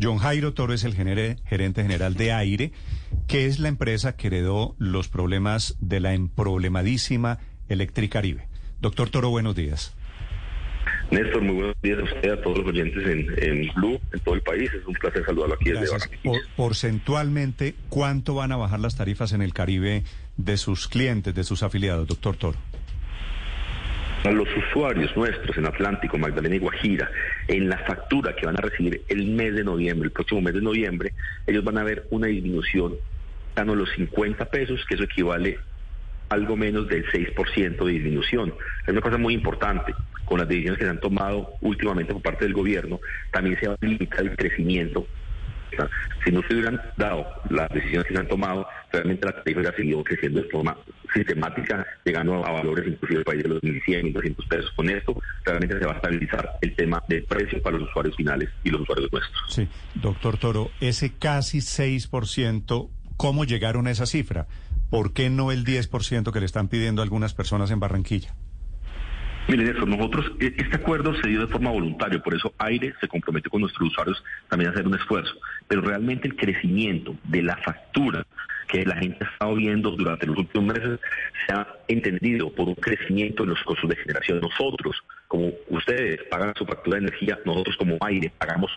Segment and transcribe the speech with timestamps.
[0.00, 2.72] John Jairo Toro es el genere- gerente general de Aire,
[3.26, 7.38] que es la empresa que heredó los problemas de la emproblemadísima
[7.68, 8.46] Electricaribe.
[8.80, 9.94] Doctor Toro, buenos días.
[11.10, 14.34] Néstor, muy buenos días a usted, a todos los oyentes en, en Blue, en todo
[14.34, 14.70] el país.
[14.74, 15.96] Es un placer saludarlo aquí desde.
[16.22, 20.04] Por- porcentualmente, ¿cuánto van a bajar las tarifas en el Caribe
[20.36, 22.58] de sus clientes, de sus afiliados, doctor Toro?
[24.26, 27.08] A los usuarios nuestros en Atlántico, Magdalena y Guajira,
[27.46, 30.62] en la factura que van a recibir el mes de noviembre, el próximo mes de
[30.62, 31.12] noviembre,
[31.46, 32.96] ellos van a ver una disminución
[33.54, 35.60] a los 50 pesos, que eso equivale
[36.28, 38.52] algo menos del 6% de disminución.
[38.84, 39.94] Es una cosa muy importante.
[40.24, 42.98] Con las decisiones que se han tomado últimamente por parte del gobierno,
[43.30, 45.06] también se va a limitar el crecimiento
[46.24, 49.76] Si no se hubieran dado las decisiones que se han tomado, realmente la tarifa hubiera
[49.76, 50.76] seguido creciendo de forma
[51.14, 54.70] sistemática, llegando a valores inclusive país de los 1.100, 1.200 pesos.
[54.74, 58.48] Con esto, realmente se va a estabilizar el tema del precio para los usuarios finales
[58.64, 59.42] y los usuarios nuestros.
[59.48, 64.46] Sí, doctor Toro, ese casi 6%, ¿cómo llegaron a esa cifra?
[64.90, 68.34] ¿Por qué no el 10% que le están pidiendo algunas personas en Barranquilla?
[69.48, 73.06] Miren, eso, nosotros, e- este acuerdo se dio de forma voluntaria, por eso Aire se
[73.06, 75.34] comprometió con nuestros usuarios también a hacer un esfuerzo.
[75.68, 78.26] Pero realmente el crecimiento de la factura
[78.66, 80.98] que la gente ha estado viendo durante los últimos meses
[81.46, 84.40] se ha entendido por un crecimiento en los costos de generación.
[84.40, 84.96] Nosotros,
[85.28, 88.76] como ustedes pagan su factura de energía, nosotros como Aire pagamos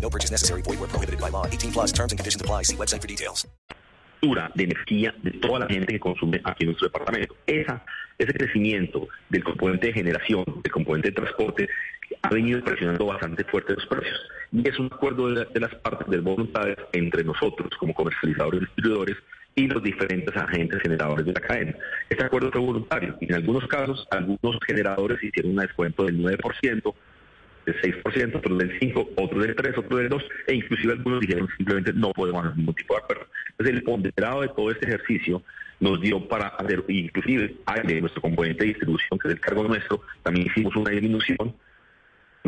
[0.00, 0.62] No purchase necessary.
[0.62, 1.46] Void where prohibited by law.
[1.46, 2.62] 18 plus terms and conditions apply.
[2.62, 3.46] See website for details.
[4.20, 7.36] de energía de toda la gente que consume aquí en nuestro departamento.
[7.46, 7.84] Esa,
[8.18, 11.68] ese crecimiento del componente de generación, del componente de transporte,
[12.22, 14.18] ha venido presionando bastante fuerte los precios.
[14.50, 18.64] Y es un acuerdo de, de las partes de voluntades entre nosotros como comercializadores y
[18.64, 19.16] distribuidores
[19.54, 21.74] y los diferentes agentes generadores de la cadena.
[22.08, 26.94] Este acuerdo fue voluntario y en algunos casos algunos generadores hicieron un descuento del 9%,
[27.72, 31.48] del 6%, otros del 5%, otros del 3%, otros del 2%, e inclusive algunos dijeron
[31.56, 33.26] simplemente no podemos hacer ningún tipo de acuerdo.
[33.50, 35.42] Entonces el ponderado de todo este ejercicio
[35.80, 40.02] nos dio para hacer, inclusive aire, nuestro componente de distribución, que es el cargo nuestro,
[40.22, 41.54] también hicimos una disminución,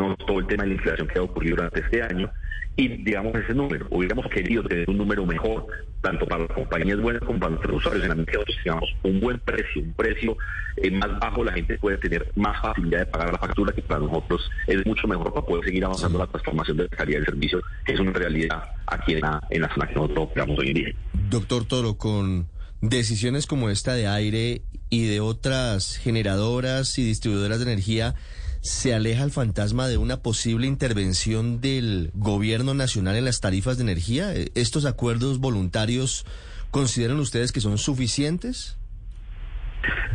[0.08, 2.30] no todo el tema de la inflación que ha ocurrido durante este año,
[2.76, 5.66] y digamos ese número, hubiéramos querido tener un número mejor,
[6.00, 8.90] tanto para las compañías buenas como para nuestros usuarios, en la medida que nosotros tengamos
[9.02, 10.36] un buen precio, un precio
[10.76, 14.00] eh, más bajo, la gente puede tener más facilidad de pagar la factura, que para
[14.00, 17.60] nosotros es mucho mejor para poder seguir avanzando la transformación de la calidad del servicio,
[17.84, 20.74] que es una realidad aquí en la, en la zona que nosotros operamos hoy en
[20.74, 20.94] día.
[21.28, 22.46] Doctor Toro, con
[22.80, 28.14] decisiones como esta de aire y de otras generadoras y distribuidoras de energía,
[28.60, 33.84] ¿se aleja el fantasma de una posible intervención del gobierno nacional en las tarifas de
[33.84, 34.34] energía?
[34.34, 36.26] Eh, ¿Estos acuerdos voluntarios
[36.71, 38.76] consideran ustedes que son suficientes?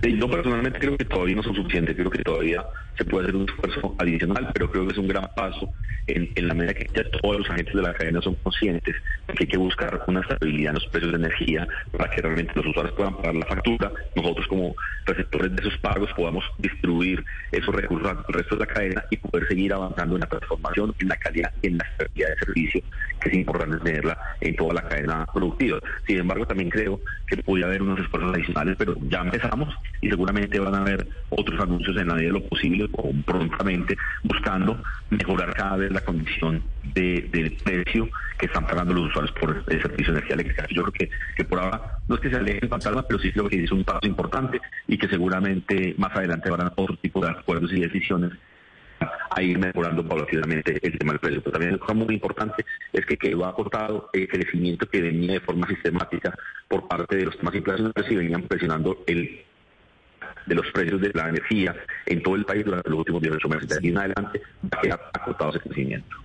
[0.04, 2.64] Eh, Yo personalmente creo que todavía no son suficientes, creo que todavía
[2.98, 5.72] se puede hacer un esfuerzo adicional, pero creo que es un gran paso
[6.08, 8.96] en, la medida que ya todos los agentes de la cadena son conscientes
[9.28, 12.54] de que hay que buscar una estabilidad en los precios de energía para que realmente
[12.56, 14.76] los usuarios puedan pagar la factura, nosotros como
[15.06, 19.48] receptores de esos pagos podamos distribuir esos recursos al resto de la cadena y poder
[19.48, 22.82] seguir avanzando en la transformación, en la calidad y en la estabilidad de servicio,
[23.22, 25.80] que es importante tenerla en toda la cadena productiva.
[26.08, 30.60] Sin embargo, también creo que podría haber unos esfuerzos adicionales, pero ya empezamos y seguramente
[30.60, 35.54] van a haber otros anuncios en la medida de lo posible o prontamente buscando mejorar
[35.54, 40.14] cada vez la condición de, del precio que están pagando los usuarios por el servicio
[40.14, 40.68] de energía eléctrica.
[40.72, 43.32] Yo creo que, que por ahora no es que se aleje el fantasma, pero sí
[43.32, 47.32] creo que es un paso importante y que seguramente más adelante habrán otro tipo de
[47.32, 48.32] acuerdos y decisiones
[49.30, 51.42] a ir mejorando paulatinamente el tema del precio.
[51.42, 55.68] Pero también cosa muy importante es que quedó acortado el crecimiento que venía de forma
[55.68, 59.45] sistemática por parte de los temas inflacionarios y venían presionando el
[60.46, 61.76] de los precios de la energía
[62.06, 63.70] en todo el país durante los últimos 18 meses.
[63.70, 66.16] De aquí en adelante va a quedar acortado ese crecimiento.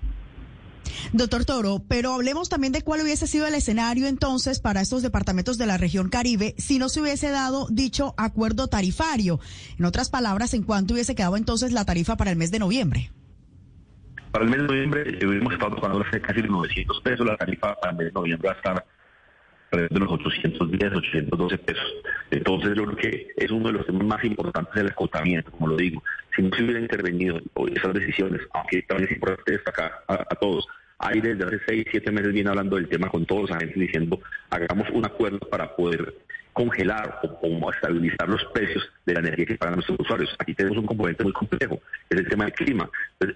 [1.12, 5.58] Doctor Toro, pero hablemos también de cuál hubiese sido el escenario entonces para estos departamentos
[5.58, 9.40] de la región Caribe si no se hubiese dado dicho acuerdo tarifario.
[9.78, 13.10] En otras palabras, ¿en cuánto hubiese quedado entonces la tarifa para el mes de noviembre?
[14.30, 17.92] Para el mes de noviembre eh, hemos estado tocando casi 900 pesos, la tarifa para
[17.92, 18.86] el mes de noviembre va a estar
[19.70, 21.94] alrededor de los 810, 812 pesos.
[22.30, 25.76] Entonces yo creo que es uno de los temas más importantes del escoltamiento, como lo
[25.76, 26.02] digo.
[26.34, 27.40] Si no se hubiera intervenido
[27.74, 30.66] esas decisiones, aunque también es importante destacar a, todos,
[30.98, 34.20] hay desde hace seis, siete meses viene hablando del tema con todos los agentes diciendo
[34.50, 36.14] hagamos un acuerdo para poder
[36.52, 40.34] congelar o, estabilizar los precios de la energía que pagan nuestros usuarios.
[40.38, 42.90] Aquí tenemos un componente muy complejo, es el tema del clima.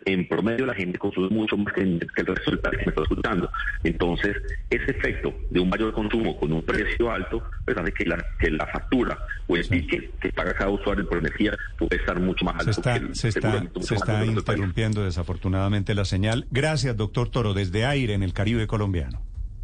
[0.05, 3.03] en promedio la gente consume mucho más que, el resto del país que me está
[3.03, 3.51] escuchando.
[3.83, 4.37] Entonces,
[4.71, 8.51] ese efecto de un mayor consumo con un precio alto, pues hace que la, que
[8.51, 12.55] la factura o el que, que, paga cada usuario por energía puede estar mucho más
[12.55, 12.73] alto.
[12.73, 16.47] Se está, se está, se está interrumpiendo desafortunadamente la señal.
[16.51, 19.23] Gracias, doctor Toro, desde aire en el Caribe colombiano.